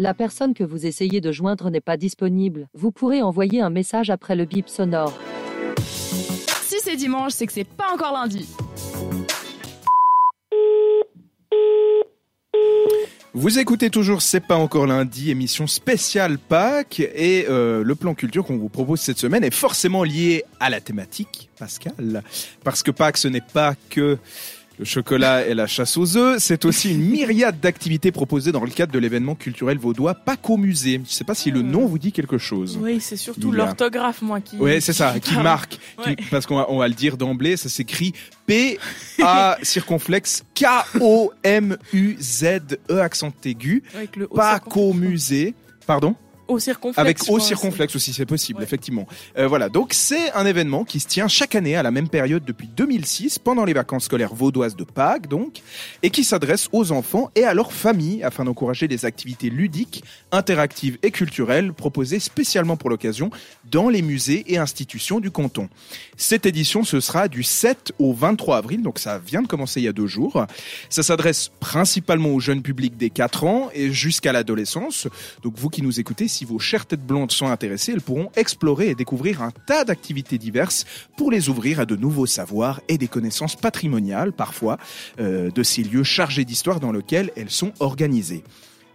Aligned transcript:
La 0.00 0.14
personne 0.14 0.54
que 0.54 0.64
vous 0.64 0.86
essayez 0.86 1.20
de 1.20 1.30
joindre 1.30 1.68
n'est 1.68 1.82
pas 1.82 1.98
disponible. 1.98 2.68
Vous 2.72 2.90
pourrez 2.90 3.20
envoyer 3.20 3.60
un 3.60 3.68
message 3.68 4.08
après 4.08 4.34
le 4.34 4.46
bip 4.46 4.66
sonore. 4.66 5.12
Si 6.62 6.76
c'est 6.82 6.96
dimanche, 6.96 7.32
c'est 7.34 7.46
que 7.46 7.52
c'est 7.52 7.68
pas 7.68 7.92
encore 7.92 8.14
lundi. 8.14 8.48
Vous 13.34 13.58
écoutez 13.58 13.90
toujours 13.90 14.22
C'est 14.22 14.40
pas 14.40 14.56
encore 14.56 14.86
lundi, 14.86 15.30
émission 15.30 15.66
spéciale 15.66 16.38
Pâques 16.38 17.00
et 17.00 17.44
euh, 17.50 17.84
le 17.84 17.94
plan 17.94 18.14
culture 18.14 18.46
qu'on 18.46 18.56
vous 18.56 18.70
propose 18.70 19.00
cette 19.00 19.18
semaine 19.18 19.44
est 19.44 19.54
forcément 19.54 20.02
lié 20.02 20.44
à 20.60 20.70
la 20.70 20.80
thématique, 20.80 21.50
Pascal, 21.58 22.22
parce 22.64 22.82
que 22.82 22.90
Pâques 22.90 23.18
ce 23.18 23.28
n'est 23.28 23.42
pas 23.42 23.74
que 23.90 24.16
le 24.80 24.86
chocolat 24.86 25.46
et 25.46 25.52
la 25.52 25.66
chasse 25.66 25.96
aux 25.98 26.16
œufs, 26.16 26.38
c'est 26.42 26.64
aussi 26.64 26.92
une 26.92 27.00
myriade 27.10 27.60
d'activités 27.60 28.10
proposées 28.12 28.50
dans 28.50 28.64
le 28.64 28.70
cadre 28.70 28.92
de 28.92 28.98
l'événement 28.98 29.34
culturel 29.34 29.76
vaudois 29.78 30.14
Pâques 30.14 30.48
au 30.48 30.56
musée. 30.56 30.94
Je 30.94 30.98
ne 31.00 31.04
sais 31.04 31.22
pas 31.24 31.34
si 31.34 31.50
le 31.50 31.60
nom 31.60 31.84
vous 31.84 31.98
dit 31.98 32.12
quelque 32.12 32.38
chose. 32.38 32.78
Oui, 32.80 32.98
c'est 33.00 33.16
surtout 33.18 33.52
l'orthographe, 33.52 34.22
moi, 34.22 34.40
qui. 34.40 34.56
Oui, 34.58 34.80
c'est 34.80 34.94
ça, 34.94 35.20
qui 35.20 35.34
marque, 35.36 35.78
qui- 36.02 36.16
parce 36.30 36.46
qu'on 36.46 36.56
va, 36.56 36.66
on 36.70 36.78
va 36.78 36.88
le 36.88 36.94
dire 36.94 37.18
d'emblée, 37.18 37.58
ça 37.58 37.68
s'écrit 37.68 38.14
P 38.46 38.78
A 39.22 39.58
circonflexe 39.62 40.44
K 40.54 40.64
O 41.00 41.30
M 41.44 41.76
U 41.92 42.16
Z 42.18 42.78
E 42.90 42.98
accent 43.00 43.32
aigu, 43.44 43.82
Pâques 44.34 44.76
au 44.78 44.94
musée. 44.94 45.54
Pardon? 45.86 46.14
Au 46.50 46.58
circonflexe. 46.58 46.98
avec 46.98 47.18
au 47.28 47.38
circonflexe 47.38 47.96
aussi, 47.96 48.12
c'est 48.12 48.26
possible, 48.26 48.58
Ouais. 48.58 48.64
effectivement. 48.64 49.06
Euh, 49.38 49.46
voilà, 49.48 49.68
donc 49.68 49.92
c'est 49.94 50.32
un 50.32 50.44
événement 50.46 50.84
qui 50.84 51.00
se 51.00 51.06
tient 51.08 51.28
chaque 51.28 51.54
année 51.54 51.76
à 51.76 51.82
la 51.82 51.90
même 51.90 52.08
période 52.08 52.44
depuis 52.44 52.68
2006, 52.68 53.38
pendant 53.38 53.64
les 53.64 53.72
vacances 53.72 54.04
scolaires 54.04 54.34
vaudoises 54.34 54.76
de 54.76 54.84
Pâques, 54.84 55.28
donc, 55.28 55.62
et 56.02 56.10
qui 56.10 56.24
s'adresse 56.24 56.68
aux 56.72 56.92
enfants 56.92 57.30
et 57.34 57.44
à 57.44 57.54
leurs 57.54 57.72
familles 57.72 58.22
afin 58.22 58.44
d'encourager 58.44 58.88
des 58.88 59.04
activités 59.04 59.50
ludiques, 59.50 60.02
interactives 60.32 60.98
et 61.02 61.10
culturelles 61.10 61.72
proposées 61.72 62.18
spécialement 62.20 62.76
pour 62.76 62.90
l'occasion 62.90 63.30
dans 63.70 63.88
les 63.88 64.02
musées 64.02 64.44
et 64.48 64.58
institutions 64.58 65.20
du 65.20 65.30
canton. 65.30 65.68
Cette 66.16 66.46
édition, 66.46 66.84
ce 66.84 67.00
sera 67.00 67.28
du 67.28 67.42
7 67.42 67.92
au 67.98 68.12
23 68.12 68.56
avril, 68.58 68.82
donc 68.82 68.98
ça 68.98 69.18
vient 69.18 69.42
de 69.42 69.46
commencer 69.46 69.80
il 69.80 69.84
y 69.84 69.88
a 69.88 69.92
deux 69.92 70.06
jours. 70.06 70.44
Ça 70.88 71.02
s'adresse 71.02 71.50
principalement 71.60 72.30
au 72.30 72.40
jeune 72.40 72.62
public 72.62 72.96
des 72.96 73.10
4 73.10 73.44
ans 73.44 73.70
et 73.74 73.92
jusqu'à 73.92 74.32
l'adolescence. 74.32 75.08
Donc 75.42 75.54
vous 75.56 75.68
qui 75.68 75.82
nous 75.82 76.00
écoutez, 76.00 76.28
si 76.28 76.39
vos 76.44 76.58
chères 76.58 76.86
têtes 76.86 77.04
blondes 77.04 77.32
sont 77.32 77.46
intéressées, 77.46 77.92
elles 77.92 78.00
pourront 78.00 78.30
explorer 78.36 78.90
et 78.90 78.94
découvrir 78.94 79.42
un 79.42 79.50
tas 79.50 79.84
d'activités 79.84 80.38
diverses 80.38 80.84
pour 81.16 81.30
les 81.30 81.48
ouvrir 81.48 81.80
à 81.80 81.86
de 81.86 81.96
nouveaux 81.96 82.26
savoirs 82.26 82.80
et 82.88 82.98
des 82.98 83.08
connaissances 83.08 83.56
patrimoniales 83.56 84.32
parfois 84.32 84.78
euh, 85.18 85.50
de 85.50 85.62
ces 85.62 85.82
lieux 85.82 86.04
chargés 86.04 86.44
d'histoire 86.44 86.80
dans 86.80 86.92
lesquels 86.92 87.30
elles 87.36 87.50
sont 87.50 87.72
organisées. 87.80 88.44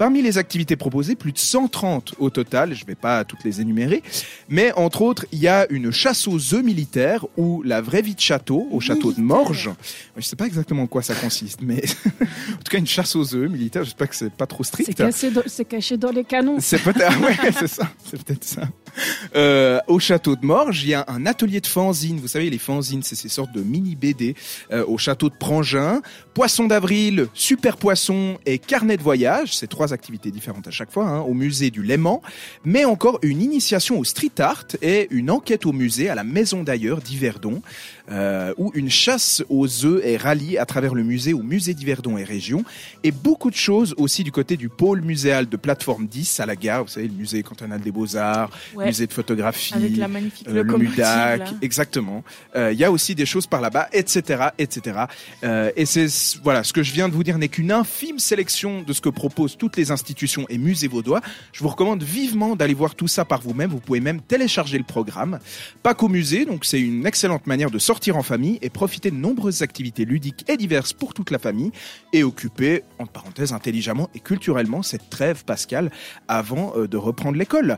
Parmi 0.00 0.22
les 0.22 0.38
activités 0.38 0.76
proposées, 0.76 1.14
plus 1.14 1.30
de 1.30 1.36
130 1.36 2.14
au 2.20 2.30
total, 2.30 2.72
je 2.72 2.84
ne 2.84 2.86
vais 2.86 2.94
pas 2.94 3.22
toutes 3.26 3.44
les 3.44 3.60
énumérer, 3.60 4.02
mais 4.48 4.72
entre 4.72 5.02
autres, 5.02 5.26
il 5.30 5.40
y 5.40 5.46
a 5.46 5.66
une 5.68 5.90
chasse 5.90 6.26
aux 6.26 6.54
œufs 6.54 6.64
militaires 6.64 7.26
ou 7.36 7.62
la 7.64 7.82
vraie 7.82 8.00
vie 8.00 8.14
de 8.14 8.20
château, 8.20 8.66
au 8.70 8.80
château 8.80 9.12
de 9.12 9.20
Morges. 9.20 9.68
Je 10.14 10.20
ne 10.20 10.22
sais 10.22 10.36
pas 10.36 10.46
exactement 10.46 10.84
en 10.84 10.86
quoi 10.86 11.02
ça 11.02 11.14
consiste, 11.14 11.60
mais 11.60 11.84
en 12.22 12.62
tout 12.64 12.70
cas 12.70 12.78
une 12.78 12.86
chasse 12.86 13.14
aux 13.14 13.34
œufs 13.34 13.50
militaires, 13.50 13.84
j'espère 13.84 14.08
que 14.08 14.16
c'est 14.16 14.32
pas 14.32 14.46
trop 14.46 14.64
strict. 14.64 15.02
c'est 15.46 15.64
caché 15.66 15.98
dans 15.98 16.12
les 16.12 16.24
canons. 16.24 16.56
C'est 16.60 16.82
peut-être 16.82 17.20
ouais, 17.22 17.52
c'est 17.52 17.68
ça, 17.68 17.92
c'est 18.02 18.24
peut-être 18.24 18.44
ça. 18.44 18.62
Euh, 19.36 19.78
au 19.86 20.00
château 20.00 20.34
de 20.34 20.44
Morges, 20.44 20.82
il 20.82 20.88
y 20.88 20.94
a 20.94 21.04
un 21.06 21.24
atelier 21.24 21.60
de 21.60 21.66
fanzine. 21.66 22.18
Vous 22.18 22.26
savez, 22.26 22.50
les 22.50 22.58
fanzines, 22.58 23.02
c'est 23.04 23.14
ces 23.14 23.28
sortes 23.28 23.52
de 23.52 23.62
mini 23.62 23.94
BD. 23.94 24.34
Euh, 24.72 24.84
au 24.86 24.98
château 24.98 25.28
de 25.28 25.34
Prangin, 25.34 26.00
Poisson 26.34 26.66
d'avril, 26.66 27.28
Super 27.32 27.76
Poisson 27.76 28.38
et 28.44 28.58
Carnet 28.58 28.96
de 28.96 29.02
voyage. 29.02 29.54
C'est 29.54 29.68
trois 29.68 29.92
activités 29.92 30.30
différentes 30.32 30.66
à 30.66 30.72
chaque 30.72 30.90
fois. 30.90 31.06
hein, 31.06 31.20
au 31.20 31.34
musée 31.34 31.70
du 31.70 31.82
Léman, 31.82 32.22
mais 32.64 32.84
encore 32.84 33.18
une 33.22 33.40
initiation 33.42 33.98
au 33.98 34.04
street 34.04 34.32
art 34.40 34.64
et 34.82 35.06
une 35.10 35.30
enquête 35.30 35.66
au 35.66 35.72
musée 35.72 36.08
à 36.08 36.14
la 36.14 36.24
Maison 36.24 36.62
d'ailleurs 36.62 37.00
d'Yverdon, 37.00 37.62
euh, 38.10 38.52
où 38.58 38.72
une 38.74 38.90
chasse 38.90 39.42
aux 39.48 39.86
œufs 39.86 40.04
est 40.04 40.16
ralliée 40.16 40.58
à 40.58 40.66
travers 40.66 40.94
le 40.94 41.02
musée 41.04 41.32
au 41.32 41.42
musée 41.42 41.74
d'Yverdon 41.74 42.18
et 42.18 42.24
région 42.24 42.64
et 43.04 43.12
beaucoup 43.12 43.50
de 43.50 43.56
choses 43.56 43.94
aussi 43.98 44.24
du 44.24 44.32
côté 44.32 44.56
du 44.56 44.68
pôle 44.68 45.02
muséal 45.02 45.48
de 45.48 45.56
plateforme 45.56 46.06
10 46.06 46.40
à 46.40 46.46
la 46.46 46.56
gare, 46.56 46.82
vous 46.84 46.90
savez, 46.90 47.06
le 47.08 47.14
musée 47.14 47.42
cantonal 47.42 47.80
des 47.80 47.92
beaux-arts, 47.92 48.50
Ouais. 48.80 48.86
musée 48.86 49.06
de 49.06 49.12
photographie, 49.12 49.74
Avec 49.74 49.96
la 49.96 50.08
magnifique 50.08 50.48
euh, 50.48 50.62
le. 50.62 50.78
MUDAC, 50.78 51.54
exactement. 51.60 52.24
Euh, 52.56 52.72
Il 52.72 52.78
y 52.78 52.84
a 52.84 52.90
aussi 52.90 53.14
des 53.14 53.26
choses 53.26 53.46
par 53.46 53.60
là-bas, 53.60 53.88
etc., 53.92 54.48
etc. 54.58 55.00
Euh, 55.44 55.70
et 55.76 55.84
c'est 55.84 56.06
voilà, 56.42 56.64
ce 56.64 56.72
que 56.72 56.82
je 56.82 56.92
viens 56.92 57.08
de 57.08 57.14
vous 57.14 57.22
dire 57.22 57.36
n'est 57.36 57.48
qu'une 57.48 57.72
infime 57.72 58.18
sélection 58.18 58.82
de 58.82 58.92
ce 58.92 59.00
que 59.00 59.10
proposent 59.10 59.58
toutes 59.58 59.76
les 59.76 59.90
institutions 59.90 60.46
et 60.48 60.56
musées 60.56 60.88
vaudois. 60.88 61.20
Je 61.52 61.62
vous 61.62 61.68
recommande 61.68 62.02
vivement 62.02 62.56
d'aller 62.56 62.74
voir 62.74 62.94
tout 62.94 63.08
ça 63.08 63.24
par 63.24 63.42
vous-même. 63.42 63.70
Vous 63.70 63.80
pouvez 63.80 64.00
même 64.00 64.20
télécharger 64.20 64.78
le 64.78 64.84
programme. 64.84 65.38
Pas 65.82 65.94
qu'au 65.94 66.08
musée, 66.08 66.46
donc 66.46 66.64
c'est 66.64 66.80
une 66.80 67.06
excellente 67.06 67.46
manière 67.46 67.70
de 67.70 67.78
sortir 67.78 68.16
en 68.16 68.22
famille 68.22 68.58
et 68.62 68.70
profiter 68.70 69.10
de 69.10 69.16
nombreuses 69.16 69.62
activités 69.62 70.04
ludiques 70.04 70.44
et 70.48 70.56
diverses 70.56 70.92
pour 70.94 71.12
toute 71.12 71.30
la 71.30 71.38
famille 71.38 71.70
et 72.12 72.22
occuper, 72.22 72.82
entre 72.98 73.12
parenthèses, 73.12 73.52
intelligemment 73.52 74.08
et 74.14 74.20
culturellement 74.20 74.82
cette 74.82 75.10
trêve 75.10 75.44
pascale 75.44 75.90
avant 76.28 76.72
euh, 76.76 76.88
de 76.88 76.96
reprendre 76.96 77.36
l'école. 77.36 77.76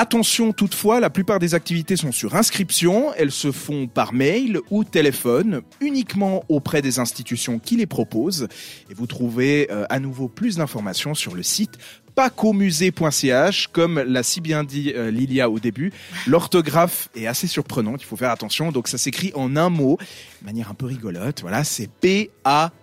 Attention 0.00 0.54
toutefois, 0.54 0.98
la 0.98 1.10
plupart 1.10 1.38
des 1.38 1.54
activités 1.54 1.94
sont 1.94 2.10
sur 2.10 2.34
inscription, 2.34 3.12
elles 3.18 3.30
se 3.30 3.52
font 3.52 3.86
par 3.86 4.14
mail 4.14 4.58
ou 4.70 4.82
téléphone, 4.82 5.60
uniquement 5.82 6.42
auprès 6.48 6.80
des 6.80 6.98
institutions 6.98 7.58
qui 7.58 7.76
les 7.76 7.84
proposent. 7.84 8.48
Et 8.90 8.94
vous 8.94 9.06
trouvez 9.06 9.70
euh, 9.70 9.84
à 9.90 10.00
nouveau 10.00 10.26
plus 10.26 10.56
d'informations 10.56 11.12
sur 11.12 11.34
le 11.34 11.42
site 11.42 11.76
pacomusée.ch, 12.14 13.66
comme 13.66 13.98
l'a 13.98 14.22
si 14.22 14.40
bien 14.40 14.64
dit 14.64 14.94
euh, 14.96 15.10
Lilia 15.10 15.50
au 15.50 15.58
début. 15.58 15.92
L'orthographe 16.26 17.10
est 17.14 17.26
assez 17.26 17.46
surprenante, 17.46 18.00
il 18.00 18.06
faut 18.06 18.16
faire 18.16 18.30
attention. 18.30 18.72
Donc 18.72 18.88
ça 18.88 18.96
s'écrit 18.96 19.32
en 19.34 19.54
un 19.54 19.68
mot, 19.68 19.98
de 20.40 20.46
manière 20.46 20.70
un 20.70 20.74
peu 20.74 20.86
rigolote. 20.86 21.42
Voilà, 21.42 21.62
c'est 21.62 21.90
P-A-K-O-M-U-Z-E. 22.00 22.80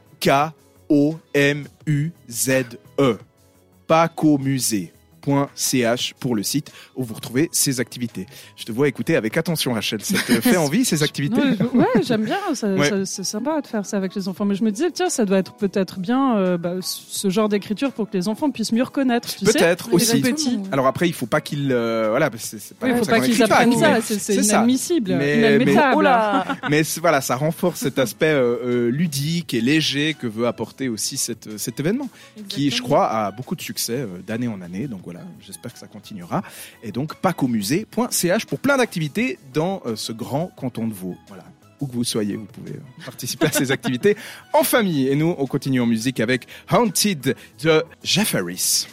Pacomusée. 3.88 4.94
.ch 5.26 6.14
pour 6.20 6.36
le 6.36 6.44
site 6.44 6.72
où 6.96 7.04
vous 7.04 7.14
retrouvez 7.14 7.50
ces 7.52 7.80
activités. 7.80 8.26
Je 8.56 8.66
te 8.66 8.72
vois 8.72 8.88
écouter 8.88 9.16
avec 9.16 9.38
attention 9.38 9.74
Rachel, 9.74 10.02
ça 10.02 10.18
te 10.20 10.42
fait 10.42 10.58
envie 10.58 10.86
ces 10.86 11.04
activités 11.04 11.42
ouais, 11.74 11.86
j'aime 12.04 12.26
bien. 12.26 12.38
Ouais. 12.64 13.06
c'est 13.06 13.24
sympa 13.24 13.62
de 13.62 13.68
faire 13.68 13.86
ça 13.86 13.98
avec 13.98 14.16
les 14.16 14.28
enfants. 14.28 14.46
Mais 14.46 14.56
je 14.56 14.64
me 14.64 14.72
disais, 14.72 14.92
tiens, 14.92 15.10
ça 15.10 15.26
doit 15.26 15.38
être 15.38 15.54
peut-être 15.54 16.00
bien 16.00 16.38
euh, 16.38 16.58
bah, 16.58 16.76
ce 16.82 17.30
genre 17.30 17.50
d'écriture 17.50 17.92
pour 17.92 18.10
que 18.10 18.18
les 18.18 18.28
enfants 18.28 18.50
puissent 18.52 18.72
mieux 18.72 18.84
reconnaître. 18.84 19.28
Peut-être 19.44 19.94
aussi. 19.94 20.22
petits. 20.22 20.60
Alors 20.72 20.88
après, 20.88 21.08
il 21.08 21.14
faut 21.14 21.26
pas 21.26 21.42
qu'ils 21.42 21.72
euh, 21.72 22.08
voilà, 22.10 22.30
c'est 22.38 22.78
pas 22.78 22.88
Oui, 22.88 22.94
faut 22.98 23.06
pas 23.06 23.20
qu'ils 23.20 23.42
apprennent 23.44 23.78
ça. 23.78 24.02
C'est 24.02 24.36
inadmissible, 24.36 25.16
Mais-. 25.16 25.66
Oh 25.96 26.02
là 26.02 26.46
Mais 26.70 26.84
c'est- 26.84 27.00
voilà, 27.00 27.22
ça 27.22 27.36
renforce 27.36 27.80
cet 27.82 28.00
aspect 28.00 28.28
euh, 28.28 28.58
euh, 28.66 28.90
ludique 28.90 29.54
et 29.54 29.62
léger 29.62 30.14
que 30.14 30.28
veut 30.28 30.48
apporter 30.48 30.90
aussi 30.90 31.18
cette, 31.18 31.58
cet 31.58 31.80
événement, 31.80 32.10
qui, 32.48 32.70
je 32.72 32.82
crois, 32.82 33.08
a 33.08 33.32
beaucoup 33.32 33.56
de 33.56 33.62
succès 33.62 34.06
d'année 34.26 34.48
en 34.48 34.62
année. 34.62 34.88
Donc 34.88 35.02
voilà, 35.04 35.17
j'espère 35.40 35.74
que 35.74 35.80
ça 35.80 35.88
continuera. 35.88 36.44
Et 36.84 36.92
donc, 36.92 37.16
pacomusée.ch 37.16 38.46
pour 38.46 38.60
plein 38.60 38.78
d'activités 38.78 39.40
dans 39.54 39.82
euh, 39.86 39.96
ce 39.96 40.12
grand 40.12 40.48
canton 40.56 40.88
de 40.88 40.94
Vaud. 40.94 41.16
Voilà. 41.28 41.44
Où 41.80 41.86
que 41.86 41.94
vous 41.94 42.04
soyez, 42.04 42.36
vous 42.36 42.46
pouvez 42.46 42.74
euh, 42.74 42.82
participer 43.06 43.48
à 43.48 43.52
ces 43.52 43.72
activités 43.72 44.18
en 44.54 44.64
famille. 44.64 45.08
Et 45.08 45.16
nous, 45.16 45.36
on 45.38 45.46
continue 45.46 45.82
en 45.82 45.86
musique 45.86 46.20
avec 46.20 46.48
Haunted 46.72 47.36
de 47.64 47.84
Jefferys. 48.04 48.88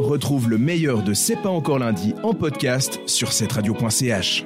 Retrouve 0.00 0.50
le 0.50 0.58
meilleur 0.58 1.02
de 1.02 1.14
C'est 1.14 1.36
pas 1.36 1.48
encore 1.48 1.78
lundi 1.78 2.14
en 2.22 2.34
podcast 2.34 3.00
sur 3.06 3.32
cette 3.32 3.52
radio.ch. 3.52 4.44